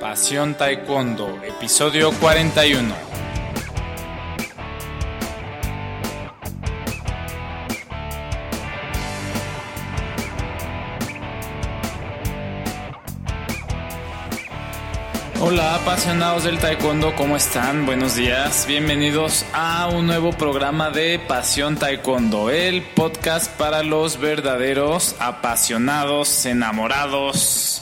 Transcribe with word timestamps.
Pasión 0.00 0.54
Taekwondo, 0.54 1.40
episodio 1.42 2.12
41. 2.12 2.94
Hola 15.40 15.74
apasionados 15.74 16.44
del 16.44 16.58
taekwondo, 16.58 17.16
¿cómo 17.16 17.36
están? 17.36 17.84
Buenos 17.84 18.14
días, 18.14 18.66
bienvenidos 18.68 19.44
a 19.52 19.88
un 19.88 20.06
nuevo 20.06 20.30
programa 20.30 20.90
de 20.90 21.18
Pasión 21.18 21.76
Taekwondo, 21.76 22.50
el 22.50 22.82
podcast 22.82 23.50
para 23.56 23.82
los 23.82 24.20
verdaderos 24.20 25.16
apasionados, 25.18 26.46
enamorados 26.46 27.77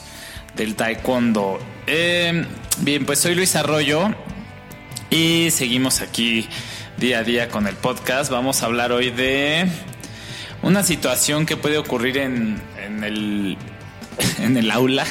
del 0.57 0.75
taekwondo. 0.75 1.59
Eh, 1.87 2.45
bien, 2.79 3.07
pues 3.07 3.21
soy 3.21 3.35
Luis 3.35 3.55
Arroyo 3.57 4.15
y 5.11 5.51
seguimos 5.51 6.01
aquí 6.01 6.49
día 6.97 7.19
a 7.19 7.23
día 7.23 7.49
con 7.49 7.67
el 7.67 7.77
podcast. 7.77 8.31
Vamos 8.31 8.63
a 8.63 8.67
hablar 8.67 8.93
hoy 8.93 9.11
de 9.11 9.67
una 10.63 10.83
situación 10.83 11.47
que 11.47 11.57
puede 11.57 11.79
ocurrir 11.79 12.19
en, 12.19 12.61
en 12.85 13.05
el, 13.05 13.57
en 14.39 14.57
el 14.57 14.71
aula 14.71 15.05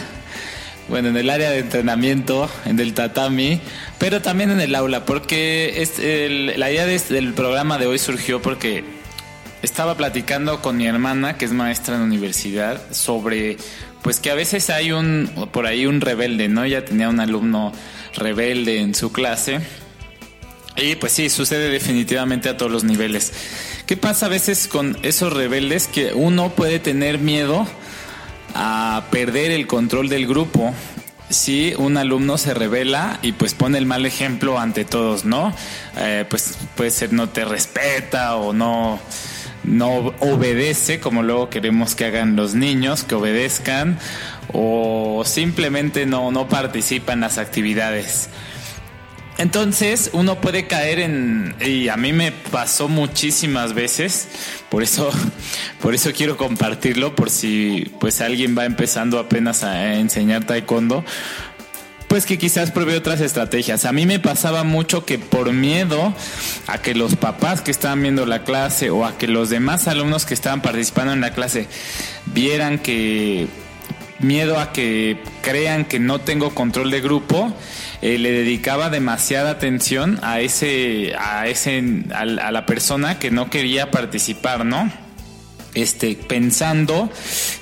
bueno, 0.88 1.10
en 1.10 1.18
el 1.18 1.30
área 1.30 1.50
de 1.50 1.60
entrenamiento, 1.60 2.50
en 2.66 2.80
el 2.80 2.94
tatami, 2.94 3.60
pero 3.98 4.22
también 4.22 4.52
en 4.52 4.62
el 4.62 4.76
aula, 4.76 5.06
porque 5.06 5.82
es 5.82 5.98
la 5.98 6.72
idea 6.72 6.86
del 6.86 7.34
programa 7.34 7.78
de 7.78 7.88
hoy 7.88 7.98
surgió 7.98 8.42
porque 8.42 8.84
estaba 9.66 9.96
platicando 9.96 10.62
con 10.62 10.78
mi 10.78 10.88
hermana, 10.88 11.38
que 11.38 11.46
es 11.46 11.52
maestra 11.52 11.96
en 11.96 12.02
universidad, 12.02 12.82
sobre 12.92 13.58
pues 14.02 14.20
que 14.20 14.30
a 14.30 14.36
veces 14.36 14.70
hay 14.70 14.92
un 14.92 15.50
por 15.52 15.66
ahí 15.66 15.86
un 15.86 16.00
rebelde, 16.00 16.48
¿no? 16.48 16.64
Ella 16.64 16.86
tenía 16.86 17.10
un 17.10 17.20
alumno 17.20 17.74
rebelde 18.16 18.80
en 18.80 18.96
su 18.96 19.12
clase. 19.12 19.60
Y 20.78 20.96
pues 20.96 21.14
sí, 21.14 21.30
sucede 21.30 21.70
definitivamente 21.70 22.50
a 22.50 22.58
todos 22.58 22.72
los 22.72 22.84
niveles. 22.84 23.32
¿Qué 23.86 23.98
pasa 23.98 24.26
a 24.26 24.30
veces 24.30 24.68
con 24.68 24.98
esos 25.04 25.34
rebeldes 25.34 25.88
que 25.88 26.14
uno 26.14 26.50
puede 26.50 26.80
tener 26.80 27.18
miedo 27.18 27.66
a 28.54 29.06
perder 29.10 29.52
el 29.52 29.68
control 29.68 30.10
del 30.10 30.28
grupo 30.28 30.74
si 31.30 31.74
un 31.78 31.98
alumno 31.98 32.38
se 32.38 32.54
revela 32.54 33.20
y 33.22 33.32
pues 33.32 33.54
pone 33.54 33.78
el 33.78 33.86
mal 33.86 34.06
ejemplo 34.06 34.60
ante 34.60 34.86
todos, 34.86 35.26
¿no? 35.26 35.54
Eh, 35.98 36.26
pues 36.30 36.58
puede 36.76 36.92
ser 36.92 37.14
no 37.14 37.30
te 37.30 37.46
respeta 37.46 38.36
o 38.36 38.54
no, 38.54 39.00
no 39.66 40.14
obedece 40.20 41.00
como 41.00 41.24
luego 41.24 41.50
queremos 41.50 41.96
que 41.96 42.06
hagan 42.06 42.36
los 42.36 42.56
niños, 42.56 43.04
que 43.04 43.16
obedezcan 43.16 43.98
o 44.54 45.24
simplemente 45.26 46.06
no, 46.06 46.32
no 46.32 46.48
participa 46.48 47.14
en 47.14 47.22
las 47.22 47.38
actividades. 47.38 48.30
Entonces 49.38 50.12
uno 50.14 50.40
puede 50.40 50.66
caer 50.66 51.00
en 51.00 51.56
y 51.60 51.90
a 51.90 51.98
mí 51.98 52.14
me 52.14 52.32
pasó 52.32 52.88
muchísimas 52.88 53.74
veces, 53.74 54.30
por 54.70 54.82
eso 54.82 55.12
por 55.82 55.94
eso 55.94 56.12
quiero 56.14 56.38
compartirlo 56.38 57.16
por 57.16 57.30
si 57.30 57.92
pues 58.00 58.22
alguien 58.22 58.58
va 58.58 58.66
empezando 58.66 59.20
apenas 59.20 59.64
a 59.64 59.96
enseñar 59.96 60.46
taekwondo, 60.46 61.04
pues 62.16 62.26
que 62.26 62.38
quizás 62.38 62.72
pruebe 62.72 62.96
otras 62.96 63.20
estrategias. 63.20 63.84
A 63.84 63.92
mí 63.92 64.06
me 64.06 64.22
pasaba 64.22 64.64
mucho 64.64 65.04
que 65.04 65.20
por 65.20 65.52
miedo 65.52 66.14
a 66.66 66.78
que 66.78 66.96
los 66.96 67.18
papás 67.18 67.60
que 67.60 67.72
estaban 67.72 68.02
viendo 68.02 68.26
la 68.26 68.46
clase 68.46 68.90
o 68.90 69.06
a 69.06 69.18
que 69.18 69.28
los 69.28 69.50
demás 69.50 69.90
alumnos 69.90 70.26
que 70.26 70.34
estaban 70.34 70.62
participando 70.62 71.12
en 71.12 71.20
la 71.20 71.32
clase 71.32 71.68
vieran 72.28 72.80
que 72.80 73.48
miedo 74.20 74.62
a 74.62 74.72
que 74.72 75.18
crean 75.42 75.84
que 75.84 76.00
no 76.00 76.20
tengo 76.20 76.56
control 76.56 76.90
de 76.90 77.02
grupo, 77.02 77.54
eh, 78.02 78.18
le 78.18 78.32
dedicaba 78.32 78.90
demasiada 78.90 79.50
atención 79.50 80.18
a 80.22 80.40
ese, 80.40 81.16
a 81.20 81.48
ese, 81.48 81.84
a, 82.14 82.24
la 82.26 82.66
persona 82.66 83.20
que 83.20 83.30
no 83.30 83.50
quería 83.50 83.92
participar, 83.92 84.64
¿no? 84.66 84.90
Este, 85.76 86.16
pensando, 86.16 87.12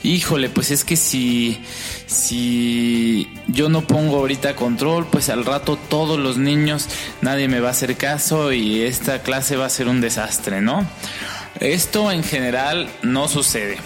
híjole, 0.04 0.50
pues 0.50 0.70
es 0.70 0.84
que 0.84 0.96
si, 0.96 1.60
si 2.06 3.28
yo 3.48 3.70
no 3.70 3.88
pongo 3.88 4.18
ahorita 4.18 4.56
control, 4.56 5.08
pues 5.08 5.30
al 5.30 5.44
rato 5.46 5.78
todos 5.90 6.20
los 6.20 6.38
niños, 6.38 6.88
nadie 7.22 7.48
me 7.48 7.60
va 7.60 7.70
a 7.70 7.72
hacer 7.72 7.98
caso 7.98 8.54
y 8.54 8.82
esta 8.82 9.24
clase 9.24 9.56
va 9.56 9.66
a 9.66 9.70
ser 9.70 9.88
un 9.88 10.00
desastre, 10.00 10.62
¿no? 10.62 10.88
Esto 11.60 12.12
en 12.12 12.24
general 12.24 12.88
no 13.02 13.28
sucede. 13.28 13.78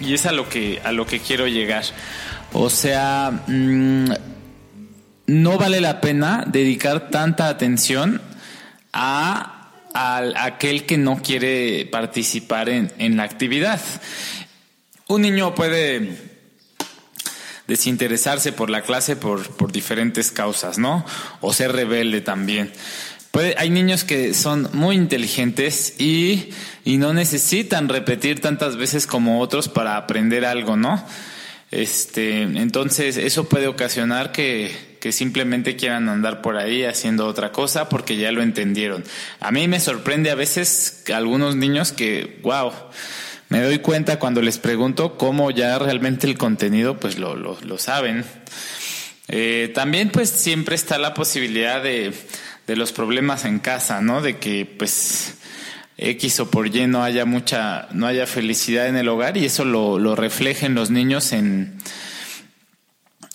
Y 0.00 0.14
es 0.14 0.26
a 0.26 0.32
lo 0.32 0.48
que, 0.48 0.80
a 0.84 0.92
lo 0.92 1.06
que 1.06 1.20
quiero 1.20 1.46
llegar. 1.46 1.84
O 2.52 2.68
sea, 2.68 3.44
mmm, 3.46 4.10
no 5.26 5.58
vale 5.58 5.80
la 5.80 6.00
pena 6.00 6.44
dedicar 6.46 7.08
tanta 7.10 7.48
atención 7.48 8.20
a, 8.92 9.53
aquel 9.94 10.84
que 10.86 10.98
no 10.98 11.22
quiere 11.22 11.86
participar 11.86 12.68
en, 12.68 13.16
la 13.16 13.22
actividad. 13.22 13.80
Un 15.06 15.22
niño 15.22 15.54
puede 15.54 16.18
desinteresarse 17.66 18.52
por 18.52 18.70
la 18.70 18.82
clase 18.82 19.16
por, 19.16 19.48
por 19.56 19.72
diferentes 19.72 20.30
causas, 20.30 20.78
¿no? 20.78 21.06
O 21.40 21.52
ser 21.52 21.72
rebelde 21.72 22.20
también. 22.20 22.72
Puede, 23.30 23.54
hay 23.56 23.70
niños 23.70 24.04
que 24.04 24.34
son 24.34 24.68
muy 24.72 24.96
inteligentes 24.96 25.98
y, 25.98 26.50
y 26.84 26.98
no 26.98 27.14
necesitan 27.14 27.88
repetir 27.88 28.40
tantas 28.40 28.76
veces 28.76 29.06
como 29.06 29.40
otros 29.40 29.68
para 29.68 29.96
aprender 29.96 30.44
algo, 30.44 30.76
¿no? 30.76 31.04
Este, 31.70 32.42
entonces 32.42 33.16
eso 33.16 33.48
puede 33.48 33.66
ocasionar 33.66 34.30
que, 34.30 34.93
que 35.04 35.12
simplemente 35.12 35.76
quieran 35.76 36.08
andar 36.08 36.40
por 36.40 36.56
ahí 36.56 36.82
haciendo 36.84 37.26
otra 37.26 37.52
cosa 37.52 37.90
porque 37.90 38.16
ya 38.16 38.32
lo 38.32 38.42
entendieron. 38.42 39.04
A 39.38 39.50
mí 39.50 39.68
me 39.68 39.78
sorprende 39.78 40.30
a 40.30 40.34
veces 40.34 41.04
algunos 41.14 41.56
niños 41.56 41.92
que, 41.92 42.40
wow, 42.42 42.72
me 43.50 43.60
doy 43.60 43.80
cuenta 43.80 44.18
cuando 44.18 44.40
les 44.40 44.56
pregunto 44.56 45.18
cómo 45.18 45.50
ya 45.50 45.78
realmente 45.78 46.26
el 46.26 46.38
contenido 46.38 46.98
pues 46.98 47.18
lo, 47.18 47.36
lo, 47.36 47.58
lo 47.60 47.76
saben. 47.76 48.24
Eh, 49.28 49.70
también 49.74 50.08
pues 50.08 50.30
siempre 50.30 50.74
está 50.74 50.96
la 50.96 51.12
posibilidad 51.12 51.82
de, 51.82 52.14
de 52.66 52.74
los 52.74 52.92
problemas 52.92 53.44
en 53.44 53.58
casa, 53.58 54.00
¿no? 54.00 54.22
De 54.22 54.38
que 54.38 54.64
pues 54.64 55.34
X 55.98 56.40
o 56.40 56.50
por 56.50 56.74
Y 56.74 56.86
no 56.86 57.04
haya 57.04 57.26
mucha, 57.26 57.88
no 57.92 58.06
haya 58.06 58.26
felicidad 58.26 58.86
en 58.86 58.96
el 58.96 59.08
hogar 59.10 59.36
y 59.36 59.44
eso 59.44 59.66
lo, 59.66 59.98
lo 59.98 60.16
reflejen 60.16 60.74
los 60.74 60.90
niños 60.90 61.34
en, 61.34 61.78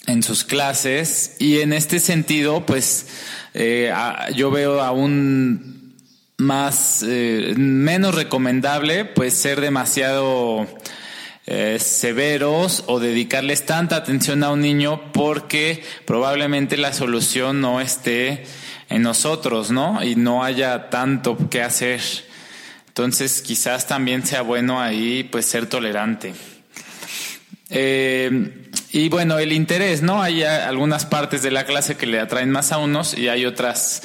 en 0.09 0.23
sus 0.23 0.43
clases 0.43 1.35
y 1.39 1.59
en 1.59 1.71
este 1.71 1.99
sentido, 1.99 2.65
pues 2.65 3.07
eh, 3.53 3.93
yo 4.35 4.49
veo 4.49 4.81
aún 4.81 5.95
más, 6.37 7.03
eh, 7.07 7.53
menos 7.57 8.15
recomendable, 8.15 9.05
pues 9.05 9.35
ser 9.35 9.61
demasiado 9.61 10.67
eh, 11.45 11.77
severos 11.79 12.85
o 12.87 12.99
dedicarles 12.99 13.65
tanta 13.65 13.97
atención 13.97 14.43
a 14.43 14.51
un 14.51 14.61
niño 14.61 15.11
porque 15.13 15.83
probablemente 16.05 16.77
la 16.77 16.91
solución 16.91 17.61
no 17.61 17.79
esté 17.79 18.45
en 18.89 19.03
nosotros, 19.03 19.69
¿no? 19.69 20.03
Y 20.03 20.15
no 20.15 20.43
haya 20.43 20.89
tanto 20.89 21.37
que 21.49 21.61
hacer. 21.61 22.01
Entonces 22.87 23.41
quizás 23.41 23.85
también 23.87 24.25
sea 24.25 24.41
bueno 24.41 24.81
ahí 24.81 25.23
pues 25.23 25.45
ser 25.45 25.67
tolerante. 25.67 26.33
Eh, 27.69 28.68
y 28.91 29.09
bueno, 29.09 29.37
el 29.37 29.51
interés, 29.51 30.01
¿no? 30.01 30.21
Hay 30.21 30.43
algunas 30.43 31.05
partes 31.05 31.41
de 31.41 31.51
la 31.51 31.65
clase 31.65 31.95
que 31.95 32.07
le 32.07 32.19
atraen 32.19 32.49
más 32.49 32.71
a 32.71 32.77
unos 32.79 33.17
y 33.17 33.27
hay 33.27 33.45
otras 33.45 34.01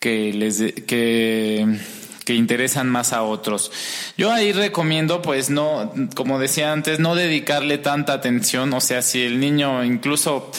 que 0.00 0.32
les 0.32 0.58
que, 0.86 1.78
que 2.24 2.34
interesan 2.34 2.88
más 2.88 3.12
a 3.12 3.22
otros. 3.22 3.70
Yo 4.16 4.32
ahí 4.32 4.52
recomiendo, 4.52 5.22
pues 5.22 5.50
no, 5.50 5.92
como 6.14 6.38
decía 6.38 6.72
antes, 6.72 6.98
no 6.98 7.14
dedicarle 7.14 7.78
tanta 7.78 8.14
atención. 8.14 8.72
O 8.72 8.80
sea, 8.80 9.02
si 9.02 9.22
el 9.22 9.38
niño 9.38 9.84
incluso 9.84 10.50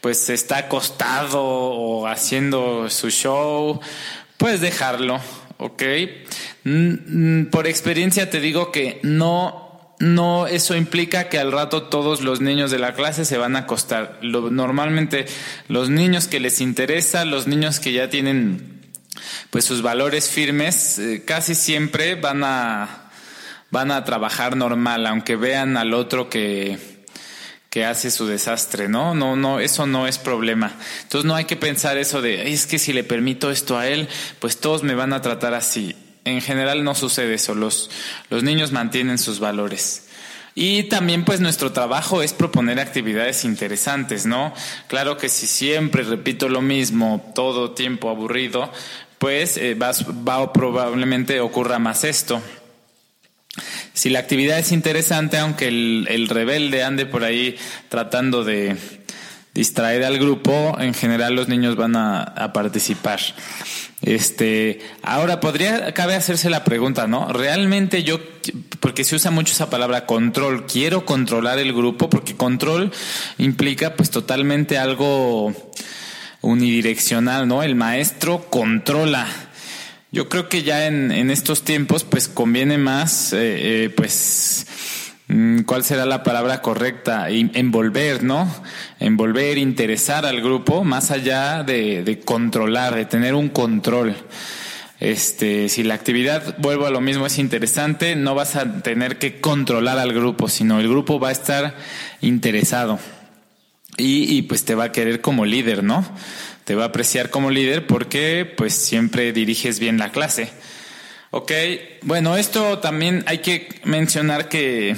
pues 0.00 0.28
está 0.28 0.58
acostado 0.58 1.42
o 1.42 2.06
haciendo 2.06 2.90
su 2.90 3.10
show, 3.10 3.80
pues 4.36 4.60
dejarlo, 4.60 5.18
¿ok? 5.56 5.82
Por 7.50 7.66
experiencia 7.66 8.28
te 8.28 8.40
digo 8.40 8.70
que 8.70 9.00
no 9.02 9.63
no 9.98 10.46
eso 10.46 10.74
implica 10.76 11.28
que 11.28 11.38
al 11.38 11.52
rato 11.52 11.84
todos 11.84 12.20
los 12.20 12.40
niños 12.40 12.70
de 12.70 12.78
la 12.78 12.94
clase 12.94 13.24
se 13.24 13.38
van 13.38 13.56
a 13.56 13.60
acostar. 13.60 14.18
normalmente 14.22 15.26
los 15.68 15.88
niños 15.88 16.26
que 16.26 16.40
les 16.40 16.60
interesa, 16.60 17.24
los 17.24 17.46
niños 17.46 17.80
que 17.80 17.92
ya 17.92 18.08
tienen 18.08 18.82
pues 19.50 19.64
sus 19.64 19.82
valores 19.82 20.28
firmes, 20.28 20.98
eh, 20.98 21.22
casi 21.24 21.54
siempre 21.54 22.16
van 22.16 22.42
a 22.44 23.10
van 23.70 23.90
a 23.90 24.04
trabajar 24.04 24.56
normal, 24.56 25.06
aunque 25.06 25.36
vean 25.36 25.76
al 25.76 25.94
otro 25.94 26.28
que 26.28 26.78
que 27.70 27.84
hace 27.84 28.12
su 28.12 28.26
desastre, 28.26 28.88
¿no? 28.88 29.16
No, 29.16 29.34
no, 29.34 29.58
eso 29.58 29.84
no 29.84 30.06
es 30.06 30.18
problema. 30.18 30.72
Entonces 31.02 31.26
no 31.26 31.34
hay 31.34 31.44
que 31.44 31.56
pensar 31.56 31.98
eso 31.98 32.22
de, 32.22 32.52
es 32.52 32.66
que 32.66 32.78
si 32.78 32.92
le 32.92 33.02
permito 33.02 33.50
esto 33.50 33.76
a 33.76 33.88
él, 33.88 34.08
pues 34.38 34.60
todos 34.60 34.84
me 34.84 34.94
van 34.94 35.12
a 35.12 35.22
tratar 35.22 35.54
así 35.54 35.96
en 36.24 36.40
general 36.40 36.84
no 36.84 36.94
sucede 36.94 37.34
eso. 37.34 37.54
Los, 37.54 37.90
los 38.30 38.42
niños 38.42 38.72
mantienen 38.72 39.18
sus 39.18 39.40
valores. 39.40 40.08
Y 40.54 40.84
también 40.84 41.24
pues 41.24 41.40
nuestro 41.40 41.72
trabajo 41.72 42.22
es 42.22 42.32
proponer 42.32 42.78
actividades 42.78 43.44
interesantes, 43.44 44.24
¿no? 44.24 44.54
Claro 44.86 45.16
que 45.16 45.28
si 45.28 45.46
siempre 45.46 46.04
repito 46.04 46.48
lo 46.48 46.62
mismo, 46.62 47.32
todo 47.34 47.72
tiempo 47.72 48.08
aburrido, 48.08 48.72
pues 49.18 49.56
eh, 49.56 49.74
va, 49.74 49.90
va 50.26 50.52
probablemente 50.52 51.40
ocurra 51.40 51.80
más 51.80 52.04
esto. 52.04 52.40
Si 53.92 54.10
la 54.10 54.20
actividad 54.20 54.58
es 54.58 54.70
interesante, 54.70 55.38
aunque 55.38 55.68
el, 55.68 56.06
el 56.08 56.28
rebelde 56.28 56.84
ande 56.84 57.06
por 57.06 57.24
ahí 57.24 57.56
tratando 57.88 58.44
de 58.44 58.76
distraer 59.54 60.04
al 60.04 60.18
grupo, 60.18 60.76
en 60.78 60.94
general 60.94 61.34
los 61.34 61.48
niños 61.48 61.76
van 61.76 61.96
a, 61.96 62.22
a 62.22 62.52
participar. 62.52 63.20
Este, 64.02 64.80
ahora 65.02 65.40
podría, 65.40 65.94
cabe 65.94 66.14
hacerse 66.14 66.50
la 66.50 66.62
pregunta, 66.62 67.06
¿no? 67.06 67.32
Realmente 67.32 68.02
yo, 68.02 68.20
porque 68.80 69.02
se 69.04 69.16
usa 69.16 69.30
mucho 69.30 69.52
esa 69.52 69.70
palabra 69.70 70.04
control, 70.04 70.66
quiero 70.66 71.06
controlar 71.06 71.58
el 71.58 71.72
grupo, 71.72 72.10
porque 72.10 72.36
control 72.36 72.92
implica 73.38 73.94
pues 73.96 74.10
totalmente 74.10 74.76
algo 74.76 75.54
unidireccional, 76.42 77.48
¿no? 77.48 77.62
El 77.62 77.76
maestro 77.76 78.50
controla. 78.50 79.26
Yo 80.12 80.28
creo 80.28 80.50
que 80.50 80.62
ya 80.62 80.86
en, 80.86 81.10
en 81.10 81.30
estos 81.30 81.62
tiempos 81.62 82.04
pues 82.04 82.28
conviene 82.28 82.76
más, 82.76 83.32
eh, 83.32 83.84
eh, 83.84 83.90
pues, 83.90 84.66
¿Cuál 85.26 85.84
será 85.84 86.04
la 86.04 86.22
palabra 86.22 86.60
correcta? 86.60 87.30
Envolver, 87.30 88.22
¿no? 88.22 88.46
Envolver, 89.00 89.56
interesar 89.56 90.26
al 90.26 90.42
grupo, 90.42 90.84
más 90.84 91.10
allá 91.10 91.62
de, 91.62 92.20
controlar, 92.26 92.94
de 92.94 93.06
tener 93.06 93.34
un 93.34 93.48
control. 93.48 94.14
Este, 95.00 95.70
si 95.70 95.82
la 95.82 95.94
actividad, 95.94 96.58
vuelvo 96.58 96.86
a 96.86 96.90
lo 96.90 97.00
mismo, 97.00 97.24
es 97.24 97.38
interesante, 97.38 98.16
no 98.16 98.34
vas 98.34 98.56
a 98.56 98.82
tener 98.82 99.18
que 99.18 99.40
controlar 99.40 99.98
al 99.98 100.12
grupo, 100.12 100.48
sino 100.48 100.78
el 100.78 100.88
grupo 100.88 101.18
va 101.18 101.30
a 101.30 101.32
estar 101.32 101.74
interesado. 102.20 102.98
Y, 103.96 104.36
y 104.36 104.42
pues 104.42 104.66
te 104.66 104.74
va 104.74 104.84
a 104.84 104.92
querer 104.92 105.22
como 105.22 105.46
líder, 105.46 105.82
¿no? 105.84 106.04
Te 106.64 106.74
va 106.74 106.84
a 106.84 106.88
apreciar 106.88 107.30
como 107.30 107.50
líder 107.50 107.86
porque 107.86 108.52
pues 108.56 108.74
siempre 108.74 109.32
diriges 109.32 109.78
bien 109.78 109.96
la 109.96 110.12
clase. 110.12 110.50
Ok, 111.36 111.50
bueno, 112.02 112.36
esto 112.36 112.78
también 112.78 113.24
hay 113.26 113.38
que 113.38 113.68
mencionar 113.82 114.48
que, 114.48 114.94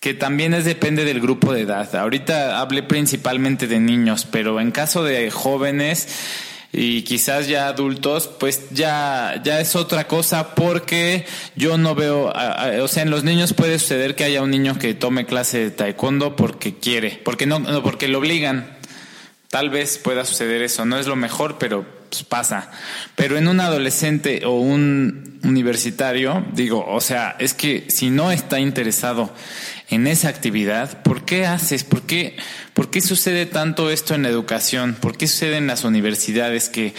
que 0.00 0.14
también 0.14 0.54
es 0.54 0.64
depende 0.64 1.04
del 1.04 1.20
grupo 1.20 1.52
de 1.52 1.60
edad. 1.60 1.94
Ahorita 1.96 2.60
hablé 2.60 2.82
principalmente 2.82 3.66
de 3.66 3.78
niños, 3.78 4.26
pero 4.30 4.58
en 4.58 4.70
caso 4.70 5.04
de 5.04 5.30
jóvenes 5.30 6.08
y 6.72 7.02
quizás 7.02 7.46
ya 7.46 7.68
adultos, 7.68 8.26
pues 8.40 8.70
ya, 8.70 9.38
ya 9.44 9.60
es 9.60 9.76
otra 9.76 10.08
cosa 10.08 10.54
porque 10.54 11.26
yo 11.56 11.76
no 11.76 11.94
veo, 11.94 12.32
o 12.82 12.88
sea, 12.88 13.02
en 13.02 13.10
los 13.10 13.22
niños 13.22 13.52
puede 13.52 13.78
suceder 13.78 14.14
que 14.14 14.24
haya 14.24 14.40
un 14.40 14.50
niño 14.50 14.78
que 14.78 14.94
tome 14.94 15.26
clase 15.26 15.58
de 15.58 15.70
taekwondo 15.70 16.36
porque 16.36 16.78
quiere, 16.78 17.20
porque 17.22 17.44
no, 17.44 17.58
no 17.58 17.82
porque 17.82 18.08
lo 18.08 18.20
obligan. 18.20 18.73
Tal 19.54 19.70
vez 19.70 19.98
pueda 19.98 20.24
suceder 20.24 20.62
eso, 20.62 20.84
no 20.84 20.98
es 20.98 21.06
lo 21.06 21.14
mejor, 21.14 21.58
pero 21.58 21.86
pues, 22.10 22.24
pasa. 22.24 22.72
Pero 23.14 23.38
en 23.38 23.46
un 23.46 23.60
adolescente 23.60 24.44
o 24.44 24.58
un 24.58 25.38
universitario, 25.44 26.44
digo, 26.54 26.84
o 26.84 27.00
sea, 27.00 27.36
es 27.38 27.54
que 27.54 27.84
si 27.88 28.10
no 28.10 28.32
está 28.32 28.58
interesado 28.58 29.32
en 29.90 30.08
esa 30.08 30.28
actividad, 30.28 31.04
¿por 31.04 31.24
qué 31.24 31.46
haces? 31.46 31.84
¿Por 31.84 32.02
qué, 32.02 32.36
por 32.72 32.90
qué 32.90 33.00
sucede 33.00 33.46
tanto 33.46 33.90
esto 33.90 34.16
en 34.16 34.24
la 34.24 34.28
educación? 34.28 34.96
¿Por 35.00 35.16
qué 35.16 35.28
sucede 35.28 35.58
en 35.58 35.68
las 35.68 35.84
universidades 35.84 36.68
que, 36.68 36.92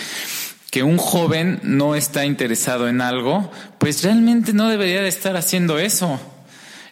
que 0.72 0.81
un 0.81 0.96
joven 0.96 1.60
no 1.62 1.94
está 1.94 2.25
interesado 2.25 2.88
en 2.88 3.01
algo? 3.01 3.51
Pues 3.80 4.01
realmente 4.01 4.54
no 4.54 4.69
debería 4.69 5.01
de 5.01 5.10
estar 5.10 5.36
haciendo 5.36 5.78
eso. 5.78 6.22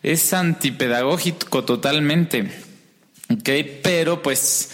Es 0.01 0.33
antipedagógico 0.33 1.63
totalmente. 1.63 2.51
¿Ok? 3.29 3.49
Pero 3.81 4.21
pues 4.21 4.69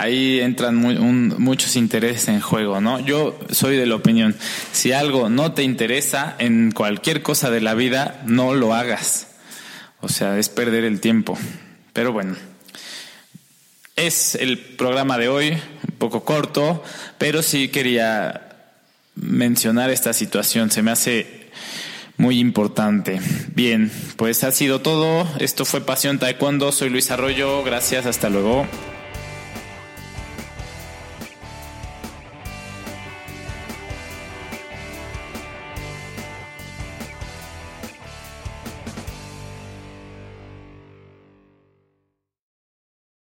ahí 0.00 0.40
entran 0.40 0.76
muchos 0.76 1.76
intereses 1.76 2.28
en 2.28 2.40
juego, 2.40 2.80
¿no? 2.80 3.00
Yo 3.00 3.38
soy 3.50 3.76
de 3.76 3.86
la 3.86 3.96
opinión, 3.96 4.36
si 4.72 4.92
algo 4.92 5.28
no 5.28 5.52
te 5.52 5.62
interesa 5.62 6.36
en 6.38 6.72
cualquier 6.72 7.22
cosa 7.22 7.50
de 7.50 7.60
la 7.60 7.74
vida, 7.74 8.22
no 8.26 8.54
lo 8.54 8.74
hagas. 8.74 9.28
O 10.00 10.08
sea, 10.08 10.38
es 10.38 10.48
perder 10.48 10.84
el 10.84 11.00
tiempo. 11.00 11.36
Pero 11.92 12.12
bueno, 12.12 12.36
es 13.96 14.34
el 14.36 14.58
programa 14.58 15.18
de 15.18 15.28
hoy, 15.28 15.50
un 15.50 15.94
poco 15.98 16.24
corto, 16.24 16.82
pero 17.18 17.42
sí 17.42 17.68
quería 17.68 18.44
mencionar 19.16 19.90
esta 19.90 20.12
situación, 20.12 20.70
se 20.70 20.82
me 20.82 20.92
hace 20.92 21.38
muy 22.18 22.40
importante. 22.40 23.20
Bien, 23.54 23.90
pues 24.16 24.44
ha 24.44 24.52
sido 24.52 24.80
todo. 24.80 25.26
Esto 25.38 25.64
fue 25.64 25.80
Pasión 25.80 26.18
Taekwondo. 26.18 26.72
Soy 26.72 26.90
Luis 26.90 27.10
Arroyo. 27.12 27.62
Gracias. 27.62 28.06
Hasta 28.06 28.28
luego. 28.28 28.66